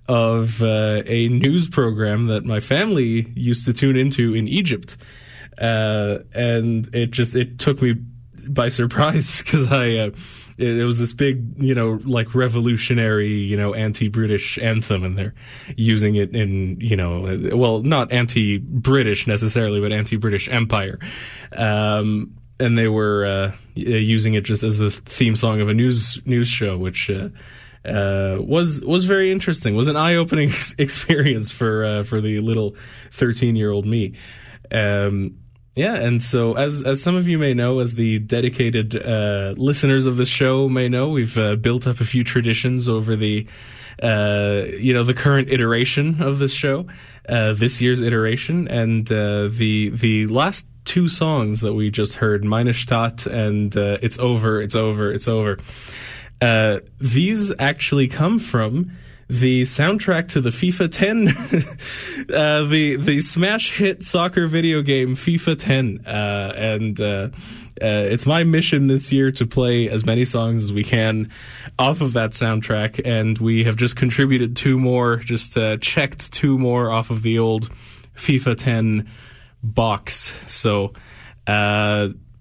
of 0.09 0.63
uh, 0.63 1.03
a 1.05 1.27
news 1.27 1.69
program 1.69 2.25
that 2.25 2.43
my 2.43 2.59
family 2.59 3.31
used 3.35 3.63
to 3.65 3.73
tune 3.73 3.95
into 3.95 4.33
in 4.33 4.47
Egypt, 4.47 4.97
uh, 5.59 6.17
and 6.33 6.93
it 6.95 7.11
just 7.11 7.35
it 7.35 7.59
took 7.59 7.79
me 7.81 7.93
by 8.49 8.67
surprise 8.67 9.41
because 9.43 9.71
I. 9.71 9.95
Uh, 9.95 10.09
it, 10.57 10.83
was 10.83 10.99
this 10.99 11.13
big, 11.13 11.53
you 11.55 11.73
know, 11.73 12.01
like 12.03 12.35
revolutionary, 12.35 13.31
you 13.31 13.55
know, 13.55 13.73
anti-British 13.73 14.57
anthem, 14.57 15.05
and 15.05 15.17
they're 15.17 15.33
using 15.77 16.15
it 16.15 16.35
in, 16.35 16.77
you 16.81 16.97
know, 16.97 17.27
uh, 17.27 17.55
well, 17.55 17.79
not 17.79 18.11
anti-British 18.11 19.25
necessarily, 19.25 19.79
but 19.79 19.93
anti-British 19.93 20.49
Empire. 20.49 20.99
Um, 21.53 22.35
and 22.59 22.77
they 22.77 22.89
were 22.89 23.25
uh, 23.25 23.51
using 23.73 24.33
it 24.33 24.43
just 24.43 24.63
as 24.63 24.77
the 24.79 24.91
theme 24.91 25.37
song 25.37 25.61
of 25.61 25.69
a 25.69 25.73
news 25.73 26.19
news 26.25 26.49
show, 26.49 26.77
which 26.77 27.09
uh, 27.85 28.37
was 28.39 28.81
was 28.81 29.05
very 29.05 29.31
interesting. 29.31 29.75
Was 29.75 29.87
an 29.87 29.95
eye 29.95 30.15
opening 30.15 30.51
experience 30.77 31.51
for 31.51 31.85
uh, 31.85 32.03
for 32.03 32.21
the 32.21 32.39
little 32.39 32.75
thirteen 33.11 33.55
year 33.55 33.71
old 33.71 33.85
me. 33.85 34.15
Um, 34.71 35.37
yeah, 35.75 35.95
and 35.95 36.21
so 36.21 36.53
as 36.57 36.81
as 36.81 37.01
some 37.01 37.15
of 37.15 37.27
you 37.27 37.37
may 37.37 37.53
know, 37.53 37.79
as 37.79 37.93
the 37.93 38.19
dedicated 38.19 38.95
uh, 38.95 39.53
listeners 39.55 40.05
of 40.05 40.17
this 40.17 40.27
show 40.27 40.67
may 40.67 40.89
know, 40.89 41.09
we've 41.09 41.37
uh, 41.37 41.55
built 41.55 41.87
up 41.87 42.01
a 42.01 42.05
few 42.05 42.23
traditions 42.23 42.89
over 42.89 43.15
the 43.15 43.47
uh, 44.01 44.63
you 44.77 44.93
know, 44.93 45.03
the 45.03 45.13
current 45.13 45.49
iteration 45.49 46.21
of 46.21 46.39
this 46.39 46.53
show, 46.53 46.87
uh, 47.27 47.53
this 47.53 47.81
year's 47.81 48.01
iteration, 48.01 48.67
and 48.67 49.11
uh, 49.11 49.47
the 49.49 49.89
the 49.89 50.25
last 50.27 50.65
two 50.85 51.07
songs 51.07 51.61
that 51.61 51.73
we 51.73 51.91
just 51.91 52.15
heard, 52.15 52.43
Meine 52.43 52.73
Stadt 52.73 53.25
and 53.25 53.75
It's 53.75 54.17
Over, 54.17 54.61
It's 54.61 54.75
Over, 54.75 55.11
It's 55.13 55.27
Over. 55.27 55.59
Uh, 56.41 56.79
these 56.99 57.51
actually 57.59 58.07
come 58.07 58.39
from 58.39 58.91
the 59.29 59.61
soundtrack 59.61 60.29
to 60.29 60.41
the 60.41 60.49
FIFA 60.49 60.91
10, 60.91 61.27
uh, 62.35 62.63
the 62.63 62.95
the 62.95 63.21
smash 63.21 63.71
hit 63.71 64.03
soccer 64.03 64.47
video 64.47 64.81
game 64.81 65.15
FIFA 65.15 65.59
10, 65.59 66.03
uh, 66.07 66.53
and 66.55 66.99
uh, 66.99 67.29
uh, 67.79 67.85
it's 68.09 68.25
my 68.25 68.43
mission 68.43 68.87
this 68.87 69.11
year 69.11 69.31
to 69.31 69.45
play 69.45 69.87
as 69.87 70.03
many 70.03 70.25
songs 70.25 70.63
as 70.63 70.73
we 70.73 70.83
can 70.83 71.29
off 71.77 72.01
of 72.01 72.13
that 72.13 72.31
soundtrack, 72.31 72.99
and 73.05 73.37
we 73.37 73.63
have 73.65 73.75
just 73.75 73.95
contributed 73.95 74.55
two 74.55 74.79
more, 74.79 75.17
just 75.17 75.55
uh, 75.57 75.77
checked 75.77 76.33
two 76.33 76.57
more 76.57 76.89
off 76.89 77.11
of 77.11 77.21
the 77.21 77.37
old 77.37 77.69
FIFA 78.15 78.57
10 78.57 79.11
box. 79.61 80.33
So. 80.47 80.93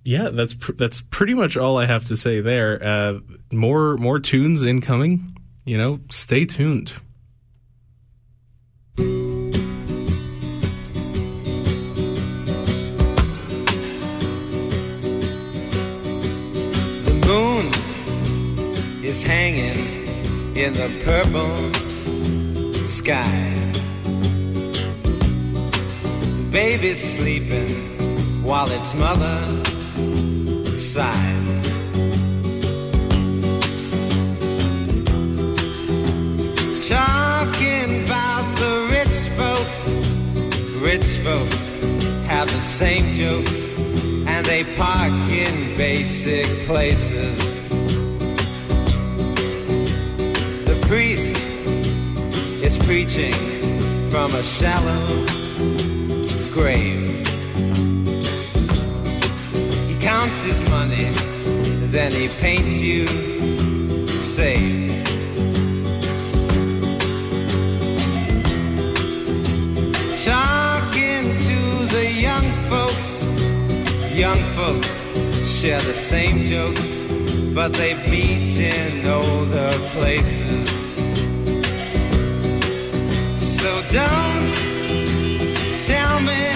Yeah, 0.08 0.30
that's 0.30 0.54
pr- 0.54 0.72
that's 0.72 1.02
pretty 1.02 1.34
much 1.34 1.58
all 1.58 1.76
I 1.76 1.84
have 1.84 2.06
to 2.06 2.16
say 2.16 2.40
there. 2.40 2.82
Uh, 2.82 3.18
more 3.52 3.98
more 3.98 4.18
tunes 4.18 4.62
incoming. 4.62 5.36
You 5.66 5.76
know, 5.76 6.00
stay 6.10 6.46
tuned. 6.46 6.94
The 8.96 9.04
moon 17.26 17.66
is 19.04 19.22
hanging 19.22 19.76
in 20.56 20.72
the 20.72 20.88
purple 21.04 21.54
sky. 22.72 23.52
Baby's 26.50 27.18
sleeping 27.18 27.68
while 28.42 28.70
its 28.70 28.94
mother 28.94 29.77
sighs. 30.98 31.52
Talking 36.88 38.04
about 38.04 38.46
the 38.62 38.74
rich 38.90 39.16
folks, 39.38 39.80
rich 40.82 41.08
folks 41.26 41.62
have 42.26 42.48
the 42.48 42.62
same 42.80 43.14
jokes 43.14 43.78
and 44.26 44.44
they 44.44 44.64
park 44.74 45.12
in 45.30 45.76
basic 45.76 46.46
places. 46.66 47.38
The 50.70 50.78
priest 50.88 51.36
is 52.66 52.76
preaching 52.88 53.38
from 54.10 54.34
a 54.34 54.42
shallow 54.42 55.06
grave. 56.52 57.27
Counts 60.38 60.44
his 60.44 60.70
money, 60.70 61.04
then 61.90 62.12
he 62.12 62.28
paints 62.40 62.80
you 62.80 63.06
safe. 64.06 65.04
Talking 70.24 71.36
to 71.48 71.86
the 71.94 72.10
young 72.20 72.46
folks, 72.68 73.22
young 74.14 74.38
folks 74.54 75.08
share 75.60 75.80
the 75.80 75.94
same 75.94 76.44
jokes, 76.44 76.98
but 77.54 77.72
they 77.72 77.94
meet 78.08 78.58
in 78.58 79.06
older 79.06 79.72
places. 79.92 80.68
So 83.36 83.82
don't 83.90 84.48
tell 85.86 86.20
me 86.20 86.47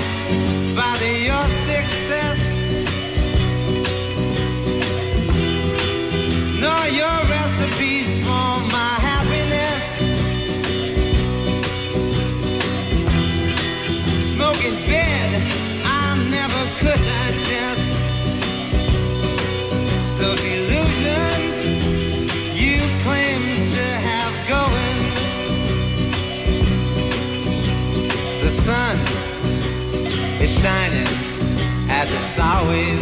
always 32.43 33.01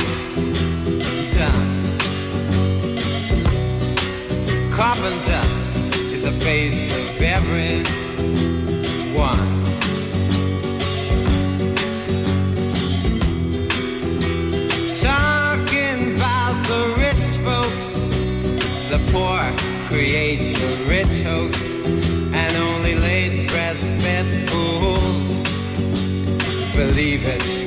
done. 1.34 1.70
Carbon 4.70 5.16
dust 5.24 5.94
is 6.12 6.24
a 6.24 6.32
face 6.32 6.82
of 7.00 7.22
every 7.22 7.82
one. 9.16 9.48
Talking 15.08 16.16
about 16.16 16.56
the 16.70 16.82
rich 17.04 17.26
folks, 17.46 17.88
the 18.90 19.00
poor 19.10 19.40
create 19.88 20.54
the 20.62 20.84
rich 20.86 21.22
hoax, 21.22 21.56
and 22.34 22.56
only 22.56 22.94
late 22.94 23.48
breastfed 23.48 24.28
fools 24.50 25.30
believe 26.74 27.24
it. 27.24 27.59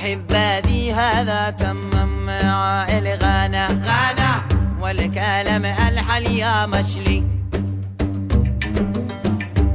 محباتي 0.00 0.92
هذا 0.92 1.50
تمم 1.50 2.30
عائل 2.30 3.06
غانا. 3.22 3.66
غانا. 3.68 4.32
والكلام 4.80 5.64
الحل 5.64 6.26
يا 6.26 6.66
مشلي. 6.66 7.24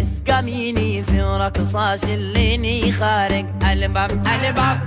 اسقميني 0.01 1.03
في 1.03 1.21
رقصة 1.21 1.95
شليني 1.95 2.91
خارج 2.91 3.45
ألباب. 3.71 4.11
ألباب. 4.11 4.79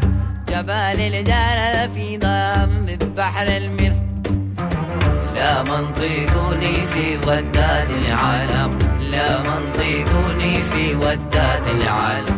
جبال 0.48 1.00
الجلال 1.00 1.90
في 1.94 2.18
ضم 2.18 2.86
بحر 3.16 3.46
الملح 3.46 3.96
لا 5.34 5.62
منطقني 5.62 6.74
في 6.92 7.16
وداد 7.26 7.90
العالم. 7.90 8.78
لا 9.00 9.38
منطقني 9.42 10.62
في 10.62 10.94
وداد 10.94 11.66
العالم. 11.68 12.37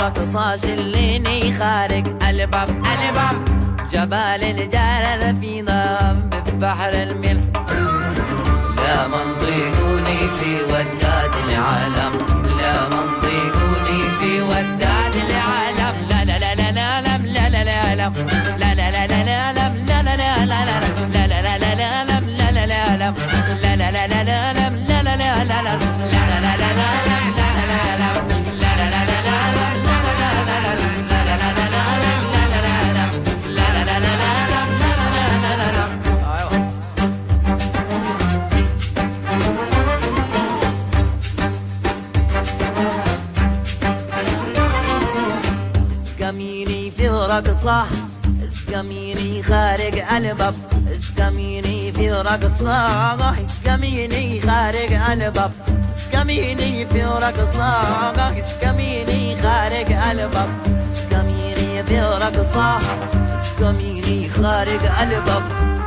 رقصة 0.00 0.56
شليني 0.56 1.54
خارج 1.54 2.06
الباب 2.28 2.68
الباب 2.68 3.36
جبال 3.92 4.42
الجلال 4.44 5.36
في 5.40 5.62
ضم 5.62 6.30
بحر 6.60 6.92
الملح 6.92 7.42
لا 8.76 9.06
منطقني 9.08 10.18
في 10.38 10.62
وداد 10.68 11.30
العالم 11.48 12.12
لا 12.58 12.88
منطقني 12.88 14.02
في 14.20 14.40
وداد 14.42 15.16
العالم 15.16 15.94
لا 16.10 16.24
لا 16.24 16.38
لا 16.38 16.54
لا 16.54 16.72
لا 16.72 17.00
لا 17.00 17.48
لا 17.48 17.64
لا 17.64 17.94
لا 18.58 18.69
رقصة 47.60 47.86
اسقميني 48.42 49.42
خارج 49.42 49.98
الباب. 50.16 50.54
اسقميني 50.98 51.92
في 51.92 52.10
رقصة. 52.12 53.34
اسقميني 53.44 54.40
خارج 54.40 54.92
الباب. 55.12 55.52
اسقميني 55.96 56.86
في 56.86 57.04
رقصة. 57.04 57.82
اسقميني 58.42 59.36
خارج 59.42 59.92
الباب. 60.10 60.48
اسقميني 60.92 61.84
في 61.84 62.00
رقصة. 62.00 62.78
اسقميني 63.38 64.28
خارج 64.28 64.84
الباب. 65.02 65.79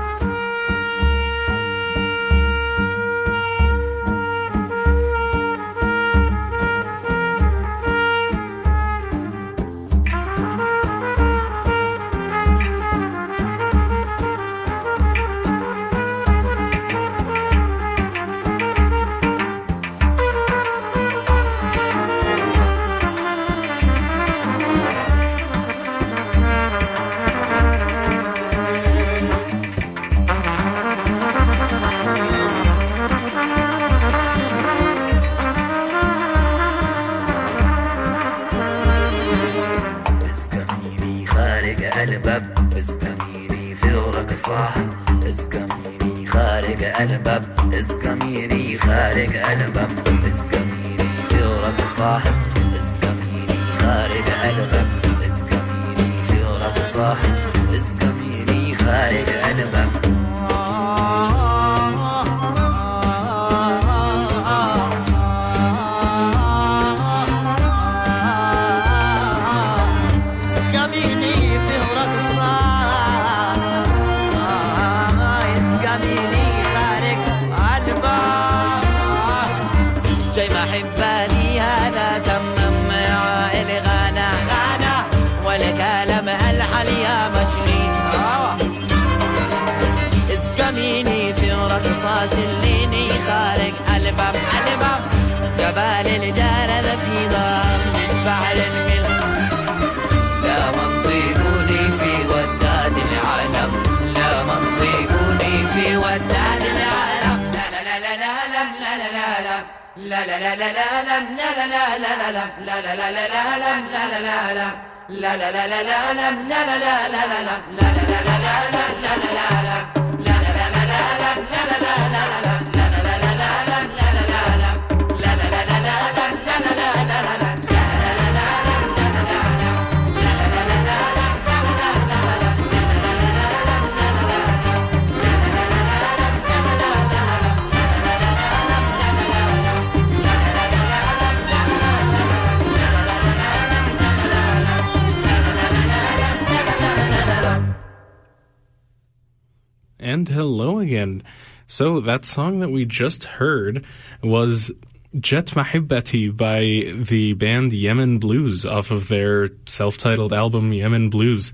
Again. 150.83 151.23
So 151.65 151.99
that 152.01 152.25
song 152.25 152.59
that 152.59 152.69
we 152.69 152.85
just 152.85 153.23
heard 153.23 153.83
was 154.21 154.71
Jet 155.19 155.47
Mahibati 155.47 156.35
by 156.35 156.93
the 157.03 157.33
band 157.33 157.73
Yemen 157.73 158.19
Blues 158.19 158.65
off 158.65 158.91
of 158.91 159.07
their 159.07 159.49
self-titled 159.67 160.33
album 160.33 160.73
Yemen 160.73 161.09
Blues. 161.09 161.53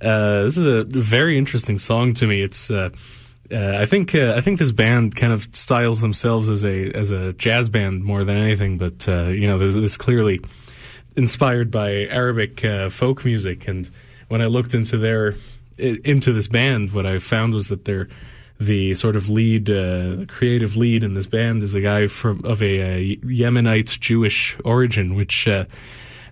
Uh, 0.00 0.44
this 0.44 0.56
is 0.56 0.64
a 0.64 0.84
very 0.84 1.36
interesting 1.36 1.78
song 1.78 2.14
to 2.14 2.26
me. 2.26 2.42
It's 2.42 2.70
uh, 2.70 2.90
uh, 3.52 3.76
I 3.78 3.86
think 3.86 4.14
uh, 4.14 4.34
I 4.36 4.40
think 4.40 4.58
this 4.58 4.72
band 4.72 5.16
kind 5.16 5.32
of 5.32 5.48
styles 5.52 6.00
themselves 6.00 6.48
as 6.48 6.64
a 6.64 6.90
as 6.92 7.10
a 7.10 7.32
jazz 7.32 7.68
band 7.68 8.04
more 8.04 8.24
than 8.24 8.36
anything, 8.36 8.78
but 8.78 9.08
uh, 9.08 9.24
you 9.24 9.46
know, 9.46 9.58
there's, 9.58 9.74
there's 9.74 9.96
clearly 9.96 10.40
inspired 11.16 11.70
by 11.70 12.06
Arabic 12.06 12.64
uh, 12.64 12.88
folk 12.88 13.24
music. 13.24 13.68
And 13.68 13.90
when 14.28 14.40
I 14.40 14.46
looked 14.46 14.74
into 14.74 14.98
their 14.98 15.34
into 15.78 16.32
this 16.32 16.48
band, 16.48 16.92
what 16.92 17.06
I 17.06 17.18
found 17.18 17.54
was 17.54 17.68
that 17.68 17.84
they're 17.84 18.08
the 18.60 18.92
sort 18.94 19.16
of 19.16 19.28
lead, 19.28 19.70
uh, 19.70 20.26
creative 20.28 20.76
lead 20.76 21.02
in 21.02 21.14
this 21.14 21.26
band 21.26 21.62
is 21.62 21.74
a 21.74 21.80
guy 21.80 22.06
from 22.06 22.44
of 22.44 22.62
a, 22.62 22.80
uh 22.80 23.16
Yemenite 23.26 23.98
Jewish 24.00 24.56
origin, 24.64 25.14
which 25.14 25.48
uh, 25.48 25.64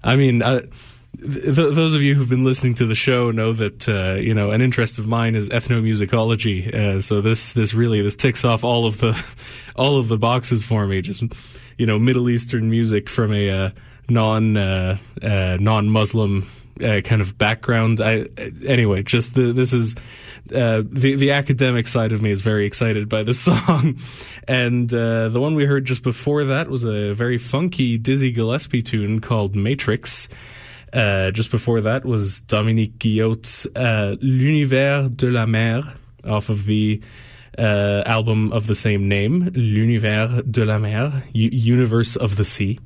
I 0.04 0.16
mean. 0.16 0.40
Th- 0.40 1.42
th- 1.42 1.74
those 1.74 1.94
of 1.94 2.02
you 2.02 2.14
who've 2.14 2.28
been 2.28 2.44
listening 2.44 2.74
to 2.74 2.86
the 2.86 2.94
show 2.94 3.30
know 3.30 3.52
that 3.54 3.88
uh, 3.88 4.20
you 4.20 4.34
know 4.34 4.50
an 4.50 4.60
interest 4.60 4.98
of 4.98 5.08
mine 5.08 5.34
is 5.34 5.48
ethnomusicology. 5.48 6.72
Uh, 6.72 7.00
so 7.00 7.20
this 7.22 7.54
this 7.54 7.72
really 7.74 8.02
this 8.02 8.14
ticks 8.14 8.44
off 8.44 8.62
all 8.62 8.86
of 8.86 8.98
the 8.98 9.20
all 9.76 9.96
of 9.96 10.08
the 10.08 10.18
boxes 10.18 10.64
for 10.64 10.86
me. 10.86 11.00
Just 11.00 11.24
you 11.78 11.86
know 11.86 11.98
Middle 11.98 12.28
Eastern 12.28 12.70
music 12.70 13.08
from 13.08 13.32
a 13.32 13.72
non 14.08 14.52
non 14.52 15.88
Muslim 15.88 16.46
kind 16.78 17.22
of 17.22 17.38
background. 17.38 18.00
I 18.00 18.26
anyway, 18.64 19.02
just 19.02 19.34
the, 19.34 19.52
this 19.52 19.72
is. 19.72 19.96
Uh, 20.52 20.82
the 20.90 21.14
the 21.16 21.30
academic 21.32 21.86
side 21.86 22.12
of 22.12 22.22
me 22.22 22.30
is 22.30 22.40
very 22.40 22.66
excited 22.66 23.08
by 23.08 23.22
this 23.22 23.40
song, 23.50 23.98
and 24.46 24.92
uh, 24.92 25.28
the 25.28 25.40
one 25.40 25.54
we 25.54 25.64
heard 25.64 25.84
just 25.84 26.02
before 26.02 26.44
that 26.44 26.68
was 26.68 26.84
a 26.84 27.12
very 27.12 27.38
funky 27.38 27.98
Dizzy 27.98 28.30
Gillespie 28.32 28.82
tune 28.82 29.20
called 29.20 29.54
Matrix. 29.56 30.28
Uh, 30.92 31.30
just 31.32 31.50
before 31.50 31.82
that 31.82 32.04
was 32.06 32.40
Dominique 32.40 32.98
Guillot's 32.98 33.66
uh, 33.76 34.16
L'Univers 34.22 35.14
de 35.14 35.30
la 35.30 35.44
Mer 35.44 35.82
off 36.24 36.48
of 36.48 36.64
the 36.64 37.02
uh, 37.58 38.02
album 38.06 38.52
of 38.52 38.66
the 38.68 38.74
same 38.74 39.06
name, 39.08 39.50
L'Univers 39.54 40.50
de 40.50 40.64
la 40.64 40.78
Mer, 40.78 41.24
U- 41.34 41.50
Universe 41.52 42.16
of 42.16 42.36
the 42.36 42.44
Sea. 42.44 42.78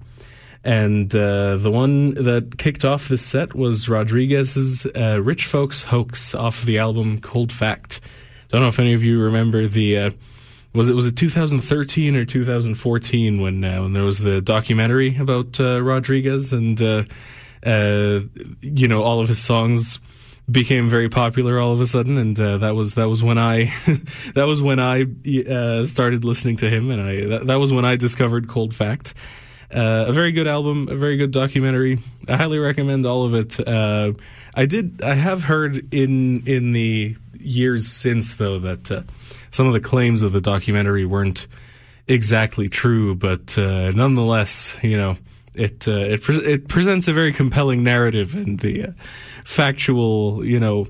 And 0.65 1.15
uh, 1.15 1.57
the 1.57 1.71
one 1.71 2.15
that 2.15 2.57
kicked 2.59 2.85
off 2.85 3.09
this 3.09 3.23
set 3.23 3.55
was 3.55 3.89
Rodriguez's 3.89 4.87
uh, 4.87 5.21
Rich 5.21 5.47
Folks 5.47 5.83
Hoax 5.85 6.35
off 6.35 6.63
the 6.63 6.79
album 6.79 7.21
Cold 7.21 7.53
Fact. 7.53 8.01
I 8.49 8.53
Don't 8.53 8.63
know 8.63 8.69
if 8.69 8.79
any 8.79 8.95
of 8.95 9.03
you 9.03 9.21
remember 9.21 9.67
the. 9.67 9.99
Uh, 9.99 10.11
was 10.75 10.89
it 10.89 10.95
was 10.95 11.07
it 11.07 11.17
2013 11.17 12.17
or 12.17 12.25
2014 12.25 13.41
when 13.41 13.63
uh, 13.65 13.83
when 13.83 13.93
there 13.93 14.05
was 14.05 14.21
the 14.21 14.41
documentary 14.41 15.17
about 15.19 15.61
uh, 15.61 15.83
Rodriguez 15.83 16.53
and 16.53 16.81
uh, 16.81 17.05
you 17.65 18.89
know 18.89 19.03
all 19.03 19.21
of 19.21 19.29
his 19.29 19.39
songs 19.39 19.99
became 20.51 20.89
very 20.89 21.09
popular 21.09 21.59
all 21.61 21.73
of 21.73 21.81
a 21.81 21.87
sudden 21.87 22.19
and 22.19 22.39
uh, 22.41 22.59
that 22.59 22.75
was 22.75 22.95
that 22.95 23.09
was 23.09 23.23
when 23.23 23.39
I 23.39 23.73
that 24.35 24.47
was 24.47 24.63
when 24.63 24.81
I 24.81 25.03
uh, 25.03 25.85
started 25.85 26.25
listening 26.25 26.57
to 26.59 26.71
him 26.71 26.91
and 26.91 27.03
I 27.03 27.25
that, 27.27 27.47
that 27.47 27.61
was 27.61 27.73
when 27.73 27.85
I 27.85 27.97
discovered 27.97 28.49
Cold 28.49 28.75
Fact. 28.75 29.15
Uh, 29.73 30.05
a 30.09 30.13
very 30.13 30.33
good 30.33 30.47
album, 30.47 30.89
a 30.91 30.97
very 30.97 31.17
good 31.17 31.31
documentary. 31.31 31.99
I 32.29 32.37
highly 32.37 32.59
recommend 32.59 33.07
all 33.07 33.25
of 33.25 33.35
it. 33.35 33.59
Uh, 33.67 34.13
I 34.55 34.67
did. 34.67 35.01
I 35.03 35.15
have 35.15 35.45
heard 35.45 35.95
in 35.95 36.47
in 36.47 36.73
the 36.73 37.17
years 37.39 37.87
since 37.87 38.35
though 38.35 38.59
that 38.59 38.91
uh, 38.91 39.03
some 39.51 39.67
of 39.67 39.73
the 39.73 39.81
claims 39.81 40.23
of 40.23 40.33
the 40.33 40.43
documentary 40.43 41.07
weren't 41.07 41.47
exactly 42.07 42.69
true, 42.69 43.15
but 43.15 43.57
uh, 43.57 43.93
nonetheless, 43.93 44.77
you 44.83 44.99
know, 44.99 45.17
it 45.55 45.89
uh, 45.89 45.93
it 45.93 46.23
pre- 46.23 46.45
it 46.45 46.69
presents 46.69 47.09
a 47.09 47.15
very 47.15 47.33
compelling 47.33 47.83
narrative, 47.83 48.35
and 48.35 48.61
the 48.61 48.89
uh, 48.89 48.93
factual, 49.47 50.45
you 50.45 50.61
know, 50.61 50.87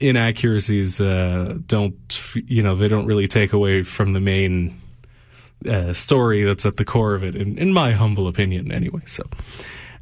inaccuracies 0.00 0.96
don't, 0.98 2.22
you 2.34 2.62
know, 2.62 2.74
they 2.74 2.88
don't 2.88 3.06
really 3.06 3.28
take 3.28 3.52
away 3.52 3.82
from 3.82 4.14
the 4.14 4.20
main 4.20 4.80
uh, 5.66 5.92
story 5.92 6.44
that's 6.44 6.66
at 6.66 6.76
the 6.76 6.84
core 6.84 7.14
of 7.14 7.24
it, 7.24 7.34
in, 7.34 7.58
in 7.58 7.72
my 7.72 7.92
humble 7.92 8.28
opinion, 8.28 8.72
anyway. 8.72 9.02
So, 9.06 9.24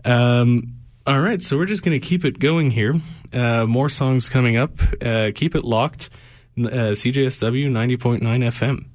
um, 0.05 0.75
all 1.07 1.21
right, 1.21 1.43
so 1.43 1.57
we're 1.57 1.67
just 1.67 1.83
going 1.83 1.99
to 1.99 2.07
keep 2.07 2.25
it 2.25 2.39
going 2.39 2.71
here. 2.71 3.01
Uh, 3.33 3.67
more 3.67 3.89
songs 3.89 4.29
coming 4.29 4.57
up. 4.57 4.73
Uh, 5.01 5.31
keep 5.35 5.55
it 5.55 5.65
locked. 5.65 6.11
Uh, 6.59 6.93
CJSW 6.93 7.71
90.9 7.71 8.21
FM. 8.21 8.90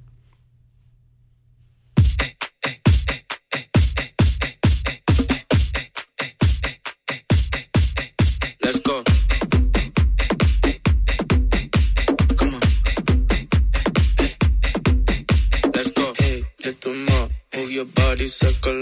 Your 18.44 18.75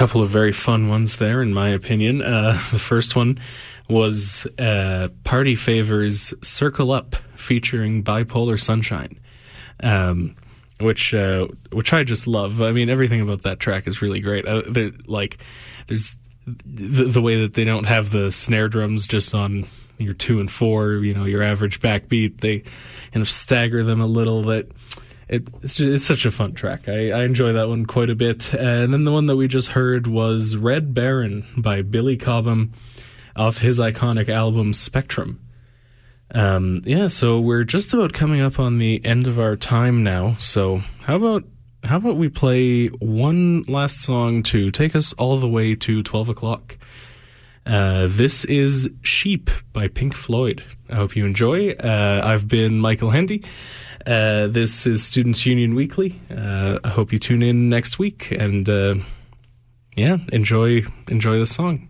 couple 0.00 0.22
of 0.22 0.30
very 0.30 0.50
fun 0.50 0.88
ones 0.88 1.18
there, 1.18 1.42
in 1.42 1.52
my 1.52 1.68
opinion. 1.68 2.22
Uh, 2.22 2.52
the 2.72 2.78
first 2.78 3.14
one 3.14 3.38
was 3.86 4.46
uh, 4.58 5.08
Party 5.24 5.54
Favors 5.54 6.32
Circle 6.42 6.90
Up 6.90 7.16
featuring 7.36 8.02
Bipolar 8.02 8.58
Sunshine. 8.58 9.20
Um, 9.82 10.36
which 10.80 11.12
uh, 11.12 11.48
which 11.72 11.92
I 11.92 12.04
just 12.04 12.26
love. 12.26 12.62
I 12.62 12.72
mean, 12.72 12.88
everything 12.88 13.20
about 13.20 13.42
that 13.42 13.60
track 13.60 13.86
is 13.86 14.00
really 14.00 14.20
great. 14.20 14.48
Uh, 14.48 14.62
like, 15.04 15.36
there's 15.88 16.16
the, 16.46 17.04
the 17.04 17.20
way 17.20 17.42
that 17.42 17.52
they 17.52 17.64
don't 17.64 17.84
have 17.84 18.08
the 18.08 18.30
snare 18.30 18.70
drums 18.70 19.06
just 19.06 19.34
on 19.34 19.68
your 19.98 20.14
two 20.14 20.40
and 20.40 20.50
four, 20.50 20.92
you 20.92 21.12
know, 21.12 21.26
your 21.26 21.42
average 21.42 21.78
backbeat. 21.80 22.40
They 22.40 22.60
kind 23.12 23.20
of 23.20 23.28
stagger 23.28 23.84
them 23.84 24.00
a 24.00 24.06
little. 24.06 24.44
That 24.44 24.70
it, 25.30 25.48
it's 25.62 25.76
just, 25.76 25.88
it's 25.88 26.04
such 26.04 26.26
a 26.26 26.30
fun 26.30 26.52
track. 26.52 26.88
I, 26.88 27.12
I 27.12 27.24
enjoy 27.24 27.52
that 27.52 27.68
one 27.68 27.86
quite 27.86 28.10
a 28.10 28.14
bit. 28.14 28.52
And 28.52 28.92
then 28.92 29.04
the 29.04 29.12
one 29.12 29.26
that 29.26 29.36
we 29.36 29.48
just 29.48 29.68
heard 29.68 30.06
was 30.06 30.56
Red 30.56 30.92
Baron 30.92 31.46
by 31.56 31.82
Billy 31.82 32.16
Cobham 32.16 32.72
off 33.36 33.58
his 33.58 33.78
iconic 33.78 34.28
album 34.28 34.74
Spectrum. 34.74 35.40
Um, 36.32 36.82
yeah, 36.84 37.06
so 37.06 37.40
we're 37.40 37.64
just 37.64 37.94
about 37.94 38.12
coming 38.12 38.40
up 38.40 38.58
on 38.58 38.78
the 38.78 39.04
end 39.04 39.26
of 39.26 39.38
our 39.38 39.56
time 39.56 40.02
now. 40.04 40.36
So 40.38 40.82
how 41.02 41.16
about 41.16 41.44
how 41.82 41.96
about 41.96 42.16
we 42.16 42.28
play 42.28 42.88
one 42.88 43.62
last 43.62 44.02
song 44.02 44.42
to 44.44 44.70
take 44.70 44.94
us 44.94 45.12
all 45.14 45.38
the 45.38 45.48
way 45.48 45.74
to 45.74 46.02
twelve 46.02 46.28
o'clock? 46.28 46.76
Uh, 47.66 48.06
this 48.08 48.44
is 48.46 48.88
Sheep 49.02 49.50
by 49.72 49.88
Pink 49.88 50.14
Floyd. 50.14 50.62
I 50.88 50.96
hope 50.96 51.16
you 51.16 51.24
enjoy. 51.24 51.70
Uh, 51.72 52.20
I've 52.24 52.48
been 52.48 52.80
Michael 52.80 53.10
Hendy. 53.10 53.44
Uh, 54.10 54.48
this 54.48 54.88
is 54.88 55.04
Students 55.04 55.46
Union 55.46 55.76
Weekly. 55.76 56.18
Uh, 56.36 56.80
I 56.82 56.88
hope 56.88 57.12
you 57.12 57.20
tune 57.20 57.44
in 57.44 57.68
next 57.68 58.00
week 58.00 58.32
and 58.32 58.68
uh, 58.68 58.96
yeah, 59.94 60.16
enjoy 60.32 60.82
enjoy 61.06 61.38
the 61.38 61.46
song. 61.46 61.88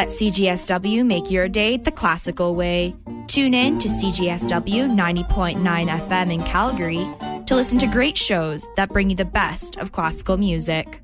Let 0.00 0.08
CJSW 0.08 1.04
make 1.04 1.30
your 1.30 1.46
day 1.46 1.76
the 1.76 1.90
classical 1.90 2.54
way. 2.54 2.96
Tune 3.26 3.52
in 3.52 3.78
to 3.80 3.86
CJSW 3.86 4.90
90.9 4.90 5.60
FM 5.60 6.32
in 6.32 6.42
Calgary 6.44 7.06
to 7.44 7.54
listen 7.54 7.78
to 7.80 7.86
great 7.86 8.16
shows 8.16 8.66
that 8.76 8.88
bring 8.88 9.10
you 9.10 9.16
the 9.16 9.26
best 9.26 9.76
of 9.76 9.92
classical 9.92 10.38
music. 10.38 10.99